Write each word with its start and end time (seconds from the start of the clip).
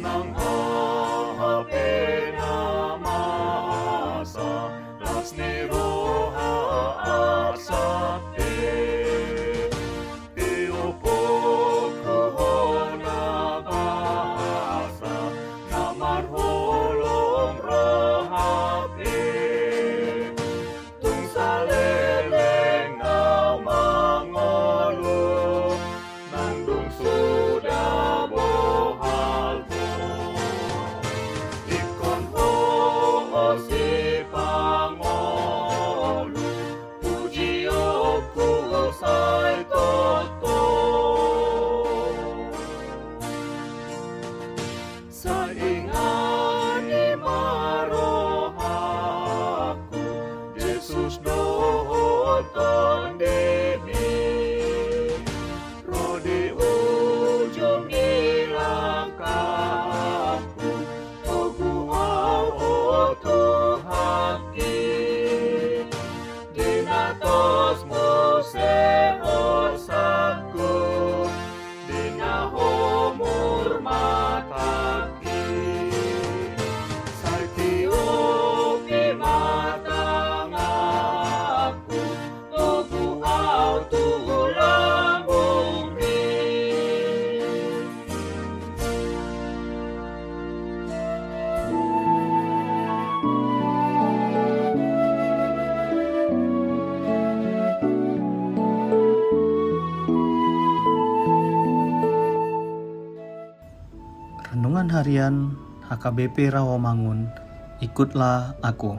non 0.00 0.49
upon 52.40 53.18
thee. 53.18 53.39
Harian 104.90 105.54
HKBP 105.86 106.50
Rawamangun 106.50 107.30
Ikutlah 107.78 108.58
Aku. 108.58 108.98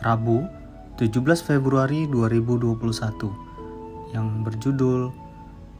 Rabu 0.00 0.48
17 0.96 1.20
Februari 1.44 2.08
2021 2.08 4.16
yang 4.16 4.40
berjudul 4.40 5.12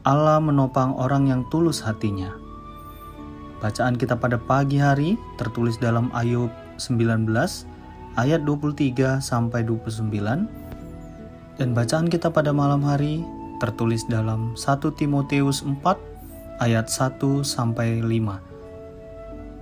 Allah 0.05 0.37
menopang 0.37 0.93
orang 0.93 1.33
yang 1.33 1.41
tulus 1.49 1.81
hatinya. 1.81 2.29
Bacaan 3.57 3.97
kita 3.97 4.21
pada 4.21 4.37
pagi 4.37 4.77
hari 4.77 5.17
tertulis 5.41 5.81
dalam 5.81 6.13
Ayub 6.13 6.53
19 6.77 7.25
ayat 8.21 8.45
23 8.45 9.17
sampai 9.17 9.65
29 9.65 11.57
dan 11.57 11.69
bacaan 11.73 12.05
kita 12.05 12.29
pada 12.29 12.53
malam 12.53 12.85
hari 12.85 13.25
tertulis 13.57 14.05
dalam 14.05 14.53
1 14.53 14.77
Timoteus 14.93 15.65
4 15.65 16.61
ayat 16.61 16.85
1 16.85 17.17
sampai 17.41 18.05
5 18.05 18.58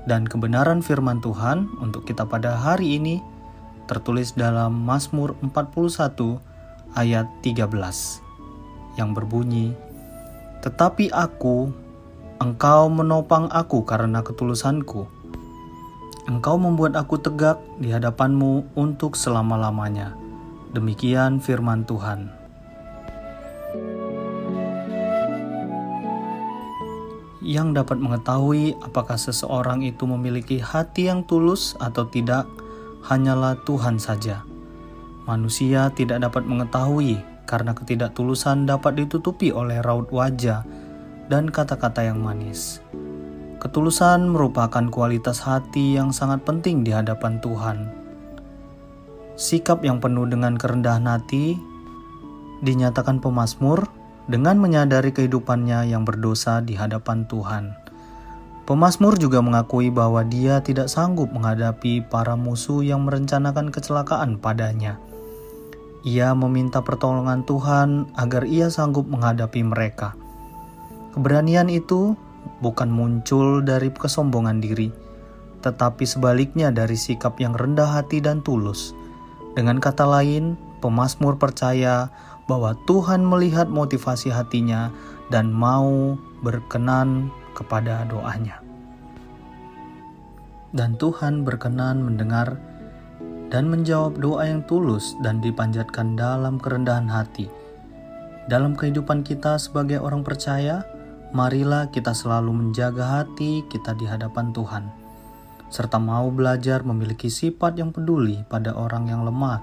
dan 0.08 0.24
kebenaran 0.24 0.80
firman 0.80 1.20
Tuhan 1.20 1.68
untuk 1.84 2.08
kita 2.08 2.24
pada 2.24 2.56
hari 2.56 2.96
ini 2.96 3.20
tertulis 3.92 4.32
dalam 4.34 4.72
Mazmur 4.88 5.36
41 5.44 6.40
ayat 6.96 7.28
13 7.44 7.68
yang 8.96 9.12
berbunyi 9.12 9.76
Tetapi 10.64 11.12
aku 11.12 11.70
engkau 12.42 12.90
menopang 12.90 13.46
aku 13.54 13.86
karena 13.86 14.26
ketulusanku. 14.26 15.06
Engkau 16.28 16.60
membuat 16.60 16.98
aku 16.98 17.22
tegak 17.22 17.62
di 17.80 17.94
hadapanmu 17.94 18.76
untuk 18.76 19.16
selama-lamanya. 19.16 20.18
Demikian 20.76 21.40
firman 21.40 21.88
Tuhan 21.88 22.36
yang 27.48 27.72
dapat 27.72 27.96
mengetahui 27.96 28.76
apakah 28.84 29.16
seseorang 29.16 29.80
itu 29.80 30.04
memiliki 30.04 30.60
hati 30.60 31.08
yang 31.08 31.24
tulus 31.24 31.80
atau 31.80 32.04
tidak 32.12 32.44
hanyalah 33.08 33.56
Tuhan 33.64 33.96
saja. 34.04 34.44
Manusia 35.24 35.88
tidak 35.96 36.28
dapat 36.28 36.44
mengetahui 36.44 37.24
karena 37.48 37.72
ketidaktulusan 37.72 38.68
dapat 38.68 39.00
ditutupi 39.00 39.56
oleh 39.56 39.80
raut 39.80 40.12
wajah 40.12 40.68
dan 41.32 41.48
kata-kata 41.48 42.04
yang 42.04 42.20
manis. 42.20 42.84
Ketulusan 43.64 44.28
merupakan 44.28 44.84
kualitas 44.92 45.40
hati 45.48 45.96
yang 45.96 46.12
sangat 46.12 46.44
penting 46.44 46.84
di 46.84 46.92
hadapan 46.92 47.40
Tuhan. 47.40 47.78
Sikap 49.40 49.88
yang 49.88 50.04
penuh 50.04 50.28
dengan 50.28 50.60
kerendahan 50.60 51.08
hati 51.08 51.56
dinyatakan 52.60 53.24
pemazmur 53.24 53.97
dengan 54.28 54.60
menyadari 54.60 55.16
kehidupannya 55.16 55.88
yang 55.88 56.04
berdosa 56.04 56.60
di 56.60 56.76
hadapan 56.76 57.24
Tuhan. 57.28 57.76
Pemazmur 58.68 59.16
juga 59.16 59.40
mengakui 59.40 59.88
bahwa 59.88 60.28
dia 60.28 60.60
tidak 60.60 60.92
sanggup 60.92 61.32
menghadapi 61.32 62.04
para 62.04 62.36
musuh 62.36 62.84
yang 62.84 63.08
merencanakan 63.08 63.72
kecelakaan 63.72 64.36
padanya. 64.36 65.00
Ia 66.04 66.36
meminta 66.36 66.84
pertolongan 66.84 67.48
Tuhan 67.48 68.12
agar 68.20 68.44
ia 68.44 68.68
sanggup 68.68 69.08
menghadapi 69.08 69.64
mereka. 69.64 70.20
Keberanian 71.16 71.72
itu 71.72 72.20
bukan 72.60 72.92
muncul 72.92 73.64
dari 73.64 73.88
kesombongan 73.88 74.60
diri, 74.60 74.92
tetapi 75.64 76.04
sebaliknya 76.04 76.68
dari 76.68 77.00
sikap 77.00 77.40
yang 77.40 77.56
rendah 77.56 78.04
hati 78.04 78.20
dan 78.20 78.44
tulus. 78.44 78.92
Dengan 79.56 79.80
kata 79.80 80.04
lain, 80.06 80.60
pemazmur 80.84 81.40
percaya 81.40 82.12
bahwa 82.48 82.74
Tuhan 82.88 83.28
melihat 83.28 83.68
motivasi 83.68 84.32
hatinya 84.32 84.90
dan 85.28 85.52
mau 85.52 86.16
berkenan 86.42 87.28
kepada 87.54 88.08
doanya. 88.08 88.64
Dan 90.72 90.96
Tuhan 91.00 91.48
berkenan 91.48 92.04
mendengar 92.04 92.60
dan 93.48 93.72
menjawab 93.72 94.20
doa 94.20 94.44
yang 94.48 94.64
tulus 94.68 95.16
dan 95.24 95.40
dipanjatkan 95.40 96.20
dalam 96.20 96.60
kerendahan 96.60 97.08
hati. 97.08 97.48
Dalam 98.48 98.76
kehidupan 98.76 99.28
kita 99.28 99.60
sebagai 99.60 100.00
orang 100.00 100.24
percaya, 100.24 100.84
marilah 101.36 101.92
kita 101.92 102.16
selalu 102.16 102.52
menjaga 102.56 103.24
hati 103.24 103.64
kita 103.68 103.96
di 103.96 104.08
hadapan 104.08 104.56
Tuhan, 104.56 104.84
serta 105.68 106.00
mau 106.00 106.32
belajar 106.32 106.84
memiliki 106.84 107.28
sifat 107.28 107.76
yang 107.76 107.92
peduli 107.92 108.44
pada 108.48 108.72
orang 108.76 109.12
yang 109.12 109.28
lemah, 109.28 109.60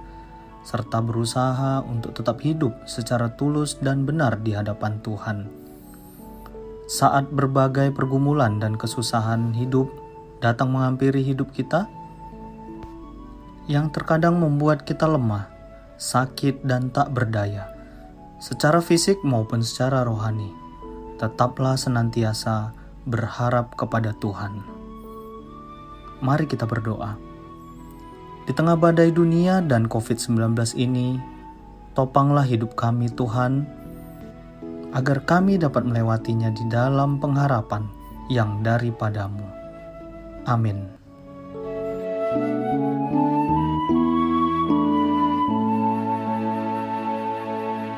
serta 0.64 1.04
berusaha 1.04 1.84
untuk 1.84 2.16
tetap 2.16 2.40
hidup 2.40 2.72
secara 2.88 3.36
tulus 3.36 3.76
dan 3.78 4.08
benar 4.08 4.40
di 4.40 4.56
hadapan 4.56 4.98
Tuhan. 5.04 5.46
Saat 6.88 7.32
berbagai 7.32 7.92
pergumulan 7.92 8.60
dan 8.60 8.76
kesusahan 8.80 9.52
hidup 9.52 9.88
datang 10.40 10.72
menghampiri 10.72 11.24
hidup 11.24 11.52
kita, 11.52 11.88
yang 13.64 13.88
terkadang 13.88 14.36
membuat 14.36 14.84
kita 14.84 15.08
lemah, 15.08 15.48
sakit, 15.96 16.60
dan 16.68 16.92
tak 16.92 17.16
berdaya, 17.16 17.72
secara 18.36 18.84
fisik 18.84 19.24
maupun 19.24 19.64
secara 19.64 20.04
rohani. 20.04 20.52
Tetaplah 21.16 21.80
senantiasa 21.80 22.76
berharap 23.08 23.72
kepada 23.72 24.12
Tuhan. 24.20 24.60
Mari 26.20 26.44
kita 26.44 26.68
berdoa. 26.68 27.16
Di 28.44 28.52
tengah 28.52 28.76
badai 28.76 29.08
dunia 29.08 29.64
dan 29.64 29.88
COVID-19 29.88 30.52
ini, 30.76 31.16
topanglah 31.96 32.44
hidup 32.44 32.76
kami 32.76 33.08
Tuhan, 33.08 33.64
agar 34.92 35.24
kami 35.24 35.56
dapat 35.56 35.88
melewatinya 35.88 36.52
di 36.52 36.64
dalam 36.68 37.16
pengharapan 37.18 37.88
yang 38.28 38.60
daripadamu. 38.60 39.42
Amin. 40.44 40.86
Tuhan. 42.34 42.73